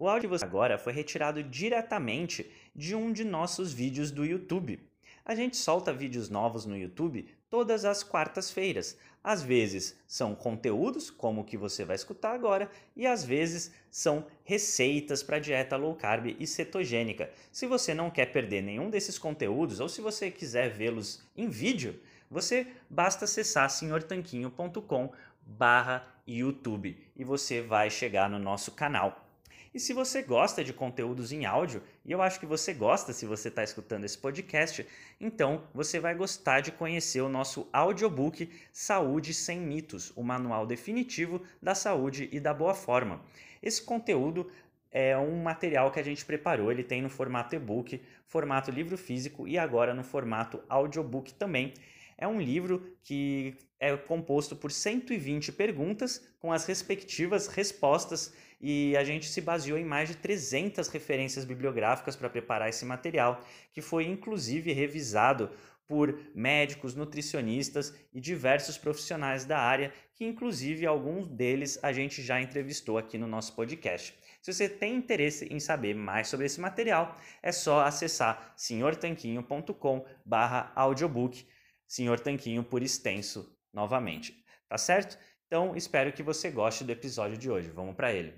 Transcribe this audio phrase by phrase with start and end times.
[0.00, 4.78] O áudio você agora foi retirado diretamente de um de nossos vídeos do YouTube.
[5.24, 8.96] A gente solta vídeos novos no YouTube todas as quartas-feiras.
[9.24, 14.24] Às vezes são conteúdos, como o que você vai escutar agora, e às vezes são
[14.44, 17.28] receitas para dieta low carb e cetogênica.
[17.50, 22.00] Se você não quer perder nenhum desses conteúdos ou se você quiser vê-los em vídeo,
[22.30, 25.12] você basta acessar senhortanquinho.com
[25.44, 29.27] barra YouTube e você vai chegar no nosso canal.
[29.74, 33.26] E se você gosta de conteúdos em áudio, e eu acho que você gosta se
[33.26, 34.86] você está escutando esse podcast,
[35.20, 41.42] então você vai gostar de conhecer o nosso audiobook Saúde Sem Mitos, o manual definitivo
[41.62, 43.20] da saúde e da boa forma.
[43.62, 44.50] Esse conteúdo
[44.90, 49.46] é um material que a gente preparou, ele tem no formato e-book, formato livro físico
[49.46, 51.74] e agora no formato audiobook também.
[52.18, 59.04] É um livro que é composto por 120 perguntas com as respectivas respostas e a
[59.04, 63.40] gente se baseou em mais de 300 referências bibliográficas para preparar esse material,
[63.72, 65.48] que foi inclusive revisado
[65.86, 72.42] por médicos, nutricionistas e diversos profissionais da área, que inclusive alguns deles a gente já
[72.42, 74.12] entrevistou aqui no nosso podcast.
[74.42, 81.46] Se você tem interesse em saber mais sobre esse material, é só acessar senhortanquinho.com/audiobook
[81.88, 84.44] Senhor Tanquinho por extenso novamente.
[84.68, 85.18] Tá certo?
[85.46, 87.70] Então, espero que você goste do episódio de hoje.
[87.74, 88.34] Vamos para ele.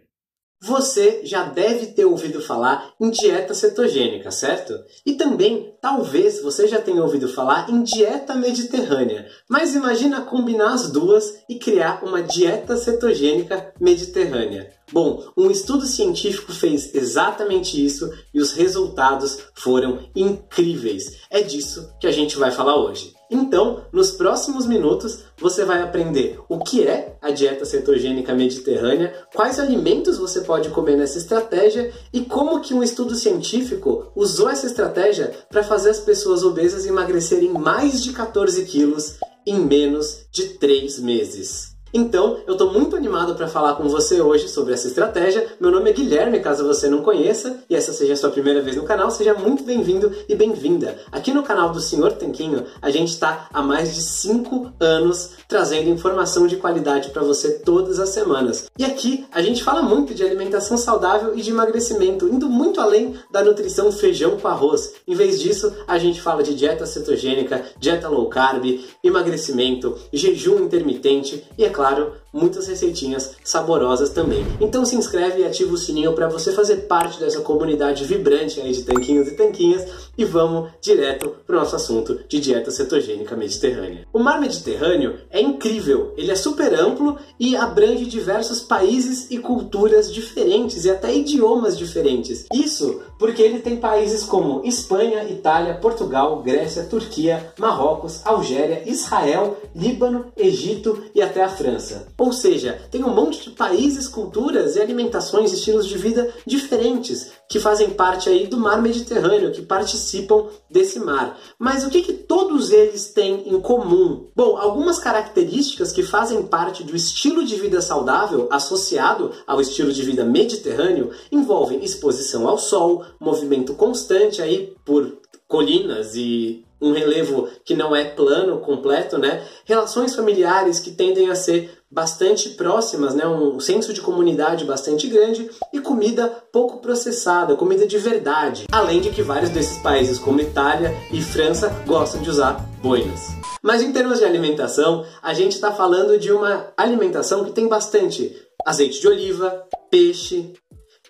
[0.62, 4.74] Você já deve ter ouvido falar em dieta cetogênica, certo?
[5.06, 9.26] E também, talvez, você já tenha ouvido falar em dieta mediterrânea.
[9.48, 14.70] Mas imagina combinar as duas e criar uma dieta cetogênica mediterrânea.
[14.92, 21.22] Bom, um estudo científico fez exatamente isso e os resultados foram incríveis.
[21.30, 23.18] É disso que a gente vai falar hoje.
[23.30, 29.60] Então, nos próximos minutos, você vai aprender o que é a dieta cetogênica mediterrânea, quais
[29.60, 35.32] alimentos você pode comer nessa estratégia e como que um estudo científico usou essa estratégia
[35.48, 41.69] para fazer as pessoas obesas emagrecerem mais de 14 quilos em menos de 3 meses.
[41.92, 45.46] Então, eu estou muito animado para falar com você hoje sobre essa estratégia.
[45.58, 48.76] Meu nome é Guilherme, caso você não conheça, e essa seja a sua primeira vez
[48.76, 50.98] no canal, seja muito bem-vindo e bem-vinda.
[51.10, 55.90] Aqui no canal do Senhor Tanquinho, a gente está há mais de 5 anos trazendo
[55.90, 58.70] informação de qualidade para você todas as semanas.
[58.78, 63.16] E aqui a gente fala muito de alimentação saudável e de emagrecimento, indo muito além
[63.30, 64.94] da nutrição feijão com arroz.
[65.06, 71.44] Em vez disso, a gente fala de dieta cetogênica, dieta low carb, emagrecimento, jejum intermitente
[71.58, 74.46] e, é claro, muitas receitinhas saborosas também.
[74.60, 78.72] Então se inscreve e ativa o sininho para você fazer parte dessa comunidade vibrante aí
[78.72, 79.86] de tanquinhos e tanquinhas
[80.16, 84.06] e vamos direto para o nosso assunto de dieta cetogênica mediterrânea.
[84.12, 90.12] O mar Mediterrâneo é incrível, ele é super amplo e abrange diversos países e culturas
[90.12, 92.46] diferentes e até idiomas diferentes.
[92.52, 100.32] Isso porque ele tem países como Espanha, Itália, Portugal, Grécia, Turquia, Marrocos, Algéria, Israel, Líbano,
[100.34, 102.08] Egito e até a França.
[102.16, 107.58] Ou seja, tem um monte de países, culturas e alimentações, estilos de vida diferentes que
[107.58, 111.36] fazem parte aí do mar Mediterrâneo, que participam desse mar.
[111.58, 114.28] Mas o que, que todos eles têm em comum?
[114.36, 120.00] Bom, algumas características que fazem parte do estilo de vida saudável associado ao estilo de
[120.04, 125.18] vida mediterrâneo envolvem exposição ao sol, movimento constante aí por
[125.48, 129.44] colinas e um relevo que não é plano completo, né?
[129.64, 133.26] Relações familiares que tendem a ser bastante próximas, né?
[133.26, 138.66] Um senso de comunidade bastante grande e comida pouco processada, comida de verdade.
[138.70, 143.28] Além de que vários desses países, como Itália e França, gostam de usar boinas.
[143.62, 148.34] Mas em termos de alimentação, a gente está falando de uma alimentação que tem bastante
[148.64, 150.54] azeite de oliva, peixe,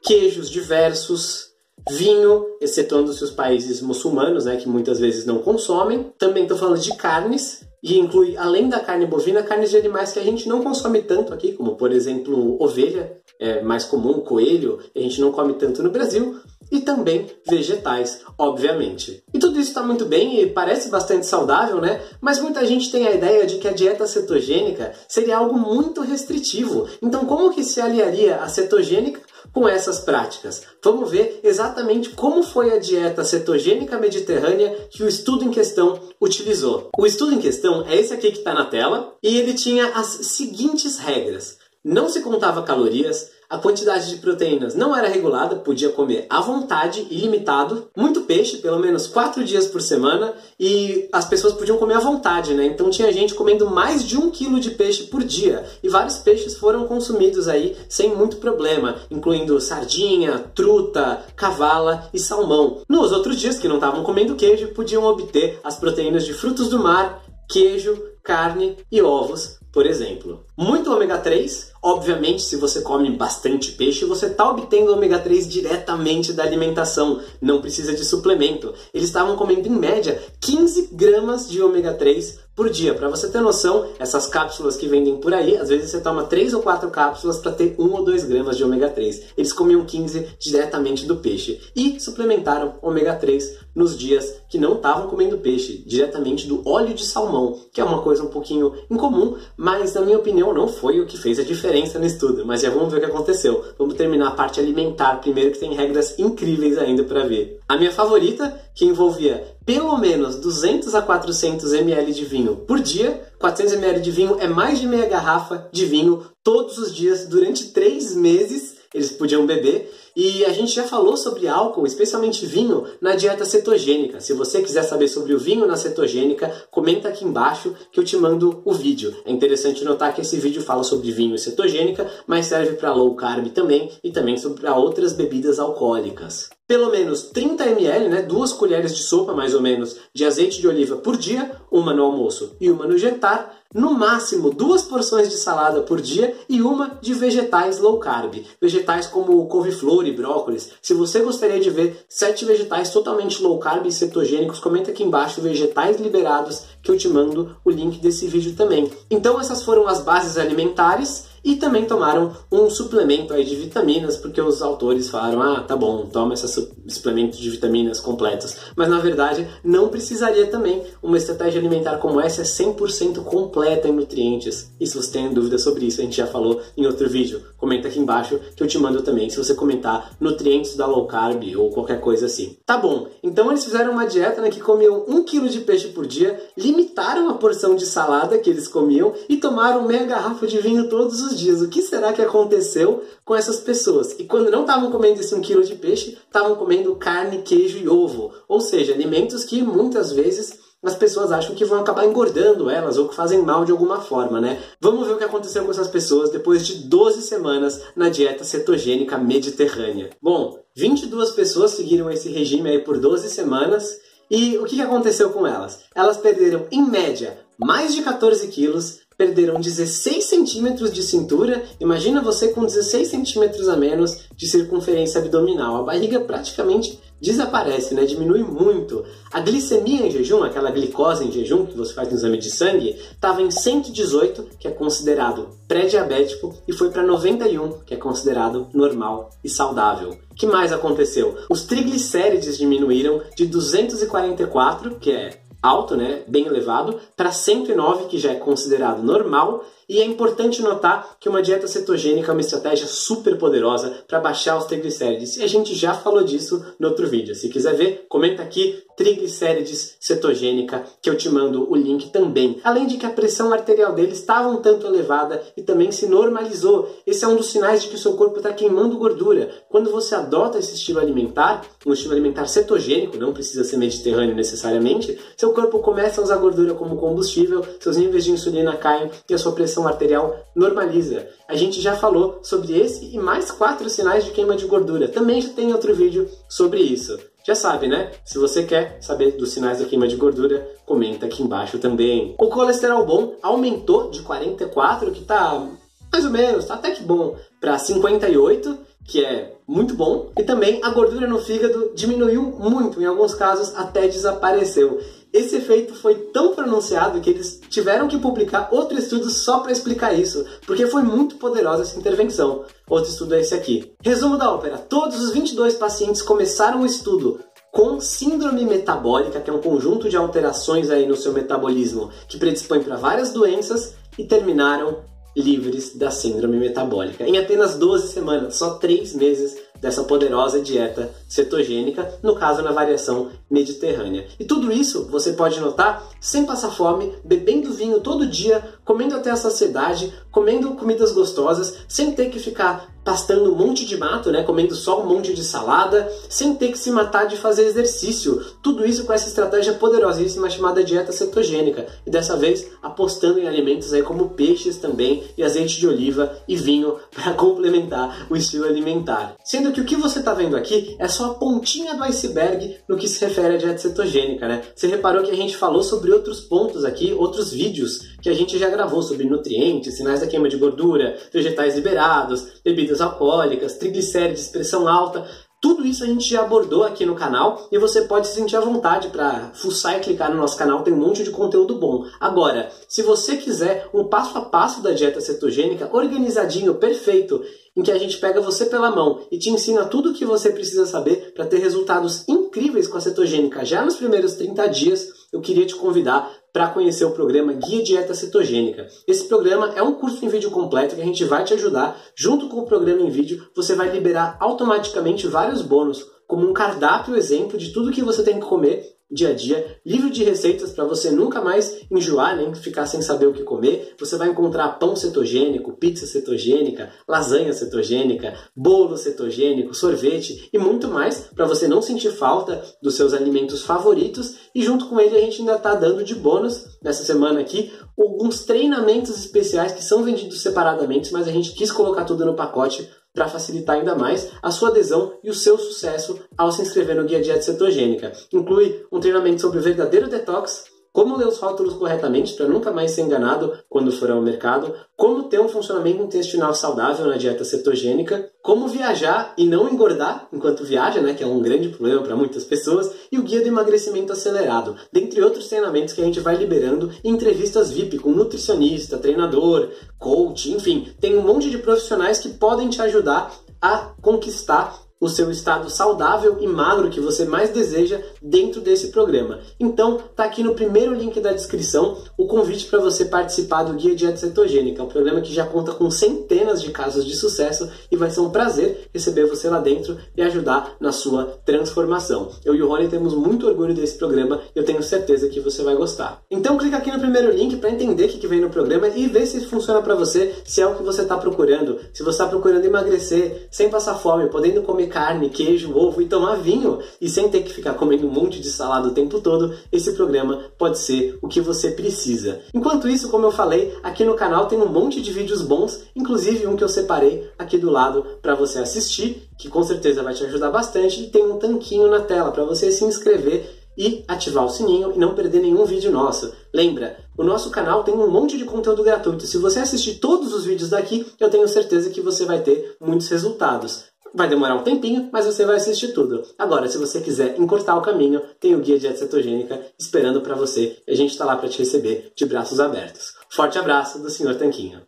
[0.02, 1.50] queijos diversos,
[1.88, 6.12] vinho, excetuando-se os países muçulmanos, né, que muitas vezes não consomem.
[6.18, 10.18] Também estou falando de carnes, e inclui, além da carne bovina, carnes de animais que
[10.18, 15.00] a gente não consome tanto aqui, como por exemplo ovelha, é mais comum, coelho, a
[15.00, 16.40] gente não come tanto no Brasil,
[16.70, 19.24] e também vegetais, obviamente.
[19.34, 22.00] E tudo isso está muito bem e parece bastante saudável, né?
[22.20, 26.86] Mas muita gente tem a ideia de que a dieta cetogênica seria algo muito restritivo.
[27.02, 29.20] Então, como que se aliaria a cetogênica
[29.52, 30.62] com essas práticas.
[30.82, 36.90] Vamos ver exatamente como foi a dieta cetogênica mediterrânea que o estudo em questão utilizou.
[36.96, 40.06] O estudo em questão é esse aqui que está na tela e ele tinha as
[40.06, 41.58] seguintes regras.
[41.84, 47.04] Não se contava calorias, a quantidade de proteínas não era regulada, podia comer à vontade,
[47.10, 52.00] ilimitado, muito peixe, pelo menos quatro dias por semana, e as pessoas podiam comer à
[52.00, 52.64] vontade, né?
[52.64, 56.56] Então tinha gente comendo mais de um quilo de peixe por dia, e vários peixes
[56.56, 62.82] foram consumidos aí sem muito problema, incluindo sardinha, truta, cavala e salmão.
[62.88, 66.78] Nos outros dias que não estavam comendo queijo, podiam obter as proteínas de frutos do
[66.78, 67.20] mar,
[67.50, 70.44] queijo, carne e ovos, por exemplo.
[70.56, 76.32] Muito ômega 3, obviamente, se você come bastante peixe, você está obtendo ômega 3 diretamente
[76.32, 78.72] da alimentação, não precisa de suplemento.
[78.94, 82.92] Eles estavam comendo em média 15 gramas de ômega 3 por dia.
[82.92, 86.52] Para você ter noção, essas cápsulas que vendem por aí, às vezes você toma 3
[86.52, 89.28] ou 4 cápsulas para ter 1 ou 2 gramas de ômega 3.
[89.34, 95.08] Eles comiam 15 diretamente do peixe e suplementaram ômega 3 nos dias que não estavam
[95.08, 99.94] comendo peixe, diretamente do óleo de salmão, que é uma coisa um pouquinho incomum, mas
[99.94, 102.44] na minha opinião não foi o que fez a diferença no estudo.
[102.44, 103.64] Mas já vamos ver o que aconteceu.
[103.78, 107.58] Vamos terminar a parte alimentar primeiro, que tem regras incríveis ainda para ver.
[107.66, 113.22] A minha favorita, que envolvia pelo menos 200 a 400 ml de vinho por dia.
[113.38, 117.68] 400 ml de vinho é mais de meia garrafa de vinho todos os dias durante
[117.72, 119.88] três meses eles podiam beber.
[120.16, 124.20] E a gente já falou sobre álcool, especialmente vinho, na dieta cetogênica.
[124.20, 128.16] Se você quiser saber sobre o vinho na cetogênica, comenta aqui embaixo que eu te
[128.16, 129.14] mando o vídeo.
[129.24, 133.14] É interessante notar que esse vídeo fala sobre vinho e cetogênica, mas serve para low
[133.14, 136.50] carb também e também para outras bebidas alcoólicas.
[136.70, 140.68] Pelo menos 30 ml, né, duas colheres de sopa mais ou menos, de azeite de
[140.68, 145.36] oliva por dia, uma no almoço e uma no jantar, no máximo duas porções de
[145.36, 148.44] salada por dia e uma de vegetais low carb.
[148.60, 150.70] Vegetais como couve-flor e brócolis.
[150.82, 155.40] Se você gostaria de ver sete vegetais totalmente low carb e cetogênicos, comenta aqui embaixo
[155.40, 158.90] vegetais liberados que eu te mando o link desse vídeo também.
[159.10, 164.40] Então essas foram as bases alimentares e também tomaram um suplemento aí de vitaminas, porque
[164.40, 166.46] os autores falaram: ah, tá bom, toma esse
[166.88, 168.56] suplemento de vitaminas completos.
[168.76, 170.82] Mas na verdade, não precisaria também.
[171.02, 174.72] Uma estratégia alimentar como essa é 100% completa em nutrientes.
[174.78, 177.42] E se você tem dúvida sobre isso, a gente já falou em outro vídeo.
[177.56, 181.42] Comenta aqui embaixo que eu te mando também, se você comentar nutrientes da low carb
[181.56, 182.56] ou qualquer coisa assim.
[182.64, 186.06] Tá bom, então eles fizeram uma dieta né, que comiam 1 kg de peixe por
[186.06, 190.88] dia, limitaram a porção de salada que eles comiam e tomaram meia garrafa de vinho
[190.88, 194.14] todos os os dias o que será que aconteceu com essas pessoas.
[194.18, 197.88] E quando não estavam comendo esse 1 quilo de peixe, estavam comendo carne, queijo e
[197.88, 198.32] ovo.
[198.48, 203.08] Ou seja, alimentos que muitas vezes as pessoas acham que vão acabar engordando elas ou
[203.08, 204.62] que fazem mal de alguma forma, né?
[204.80, 209.18] Vamos ver o que aconteceu com essas pessoas depois de 12 semanas na dieta cetogênica
[209.18, 210.10] mediterrânea.
[210.22, 213.98] Bom, 22 pessoas seguiram esse regime aí por 12 semanas
[214.30, 215.80] e o que aconteceu com elas?
[215.94, 221.62] Elas perderam, em média, mais de 14 quilos, perderam 16 centímetros de cintura.
[221.78, 225.76] Imagina você com 16 centímetros a menos de circunferência abdominal.
[225.76, 228.06] A barriga praticamente desaparece, né?
[228.06, 229.04] diminui muito.
[229.30, 232.96] A glicemia em jejum, aquela glicose em jejum que você faz no exame de sangue,
[233.12, 239.28] estava em 118, que é considerado pré-diabético, e foi para 91, que é considerado normal
[239.44, 240.16] e saudável.
[240.30, 241.36] O que mais aconteceu?
[241.50, 248.32] Os triglicérides diminuíram de 244, que é alto, né, bem elevado, para 109, que já
[248.32, 253.36] é considerado normal, e é importante notar que uma dieta cetogênica é uma estratégia super
[253.36, 255.36] poderosa para baixar os triglicérides.
[255.36, 257.34] E a gente já falou disso no outro vídeo.
[257.34, 262.60] Se quiser ver, comenta aqui triglicérides cetogênica, que eu te mando o link também.
[262.62, 266.88] Além de que a pressão arterial dele estava um tanto elevada e também se normalizou.
[267.04, 269.50] Esse é um dos sinais de que o seu corpo está queimando gordura.
[269.68, 275.18] Quando você adota esse estilo alimentar, um estilo alimentar cetogênico, não precisa ser mediterrâneo necessariamente,
[275.36, 279.38] seu corpo começa a usar gordura como combustível, seus níveis de insulina caem e a
[279.38, 281.26] sua pressão arterial normaliza.
[281.48, 285.08] A gente já falou sobre esse e mais quatro sinais de queima de gordura.
[285.08, 287.18] Também já tem outro vídeo sobre isso.
[287.46, 288.12] Já sabe, né?
[288.24, 292.34] Se você quer saber dos sinais da queima de gordura, comenta aqui embaixo também.
[292.38, 295.66] O colesterol bom aumentou de 44, que tá
[296.12, 300.30] mais ou menos, tá até que bom, para 58, que é muito bom.
[300.36, 305.00] E também a gordura no fígado diminuiu muito, em alguns casos até desapareceu.
[305.32, 310.12] Esse efeito foi tão pronunciado que eles tiveram que publicar outro estudo só para explicar
[310.12, 312.64] isso, porque foi muito poderosa essa intervenção.
[312.88, 313.92] Outro estudo é esse aqui.
[314.02, 317.38] Resumo da ópera: todos os 22 pacientes começaram o estudo
[317.70, 322.82] com síndrome metabólica, que é um conjunto de alterações aí no seu metabolismo que predispõe
[322.82, 324.98] para várias doenças, e terminaram
[325.36, 327.24] livres da síndrome metabólica.
[327.24, 333.30] Em apenas 12 semanas, só 3 meses dessa poderosa dieta cetogênica, no caso na variação
[333.50, 334.26] mediterrânea.
[334.38, 339.30] E tudo isso você pode notar sem passar fome, bebendo vinho todo dia, comendo até
[339.30, 344.42] a saciedade, comendo comidas gostosas, sem ter que ficar pastando um monte de mato, né,
[344.42, 348.44] comendo só um monte de salada, sem ter que se matar de fazer exercício.
[348.62, 351.86] Tudo isso com essa estratégia poderosíssima chamada dieta cetogênica.
[352.06, 356.56] E dessa vez apostando em alimentos aí como peixes também e azeite de oliva e
[356.56, 359.36] vinho para complementar o estilo alimentar.
[359.44, 362.96] Sendo que o que você está vendo aqui é só a pontinha do iceberg no
[362.96, 364.62] que se refere à dieta cetogênica, né?
[364.74, 368.58] Você reparou que a gente falou sobre outros pontos aqui, outros vídeos que a gente
[368.58, 374.88] já gravou sobre nutrientes, sinais da queima de gordura, vegetais liberados, bebidas alcoólicas, triglicérides, pressão
[374.88, 375.26] alta.
[375.60, 378.60] Tudo isso a gente já abordou aqui no canal e você pode se sentir à
[378.60, 382.06] vontade para fuçar e clicar no nosso canal, tem um monte de conteúdo bom.
[382.18, 387.42] Agora, se você quiser um passo a passo da dieta cetogênica, organizadinho, perfeito,
[387.76, 390.48] em que a gente pega você pela mão e te ensina tudo o que você
[390.48, 395.40] precisa saber para ter resultados incríveis com a cetogênica já nos primeiros 30 dias, eu
[395.40, 398.88] queria te convidar para conhecer o programa Guia Dieta Cetogênica.
[399.06, 402.00] Esse programa é um curso em vídeo completo que a gente vai te ajudar.
[402.16, 407.16] Junto com o programa em vídeo, você vai liberar automaticamente vários bônus, como um cardápio
[407.16, 410.84] exemplo de tudo que você tem que comer dia a dia, livro de receitas para
[410.84, 413.94] você nunca mais enjoar, nem ficar sem saber o que comer.
[413.98, 421.28] Você vai encontrar pão cetogênico, pizza cetogênica, lasanha cetogênica, bolo cetogênico, sorvete e muito mais
[421.34, 424.36] para você não sentir falta dos seus alimentos favoritos.
[424.54, 428.44] E junto com ele a gente ainda está dando de bônus nessa semana aqui alguns
[428.44, 433.28] treinamentos especiais que são vendidos separadamente, mas a gente quis colocar tudo no pacote para
[433.28, 437.20] facilitar ainda mais a sua adesão e o seu sucesso ao se inscrever no Guia
[437.20, 438.12] Dieta Cetogênica.
[438.32, 442.90] Inclui um treinamento sobre o verdadeiro detox, como ler os rótulos corretamente para nunca mais
[442.92, 448.30] ser enganado quando for ao mercado, como ter um funcionamento intestinal saudável na dieta cetogênica,
[448.42, 452.44] como viajar e não engordar enquanto viaja, né, que é um grande problema para muitas
[452.44, 456.90] pessoas, e o guia do emagrecimento acelerado, dentre outros treinamentos que a gente vai liberando
[457.04, 459.68] em entrevistas VIP com nutricionista, treinador,
[459.98, 465.30] coach, enfim, tem um monte de profissionais que podem te ajudar a conquistar o seu
[465.30, 469.40] estado saudável e magro que você mais deseja dentro desse programa.
[469.58, 473.96] Então, tá aqui no primeiro link da descrição o convite para você participar do Guia
[473.96, 478.10] Dieta Cetogênica, um programa que já conta com centenas de casos de sucesso e vai
[478.10, 482.30] ser um prazer receber você lá dentro e ajudar na sua transformação.
[482.44, 485.62] Eu e o Rony temos muito orgulho desse programa e eu tenho certeza que você
[485.62, 486.20] vai gostar.
[486.30, 489.24] Então, clica aqui no primeiro link para entender o que vem no programa e ver
[489.24, 492.64] se funciona para você, se é o que você está procurando, se você está procurando
[492.64, 497.42] emagrecer sem passar fome, podendo comer carne, queijo, ovo e tomar vinho e sem ter
[497.42, 501.28] que ficar comendo um monte de salada o tempo todo, esse programa pode ser o
[501.28, 502.40] que você precisa.
[502.52, 506.46] Enquanto isso, como eu falei, aqui no canal tem um monte de vídeos bons, inclusive
[506.46, 510.24] um que eu separei aqui do lado para você assistir, que com certeza vai te
[510.24, 514.50] ajudar bastante e tem um tanquinho na tela para você se inscrever e ativar o
[514.50, 516.32] sininho e não perder nenhum vídeo nosso.
[516.52, 519.26] Lembra, o nosso canal tem um monte de conteúdo gratuito.
[519.26, 523.08] Se você assistir todos os vídeos daqui, eu tenho certeza que você vai ter muitos
[523.08, 523.84] resultados.
[524.12, 526.22] Vai demorar um tempinho, mas você vai assistir tudo.
[526.36, 530.82] Agora, se você quiser encurtar o caminho, tem o Guia Dieta Cetogênica esperando para você
[530.88, 533.14] a gente está lá para te receber de braços abertos.
[533.30, 534.36] Forte abraço do Sr.
[534.36, 534.82] Tanquinho.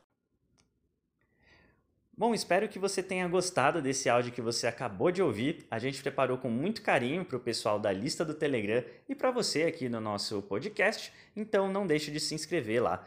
[2.15, 5.67] Bom, espero que você tenha gostado desse áudio que você acabou de ouvir.
[5.71, 9.31] A gente preparou com muito carinho para o pessoal da lista do Telegram e para
[9.31, 11.13] você aqui no nosso podcast.
[11.35, 13.05] Então não deixe de se inscrever lá,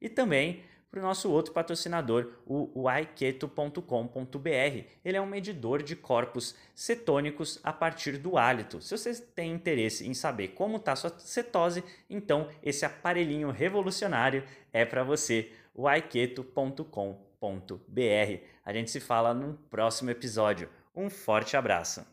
[0.00, 0.62] E também
[0.92, 3.80] para o nosso outro patrocinador, o aiketo.com.br.
[5.02, 8.82] Ele é um medidor de corpos cetônicos a partir do hálito.
[8.82, 14.84] Se você tem interesse em saber como está sua cetose, então esse aparelhinho revolucionário é
[14.84, 16.84] para você, o aiketo.com.br.
[18.62, 20.68] A gente se fala no próximo episódio.
[20.94, 22.11] Um forte abraço!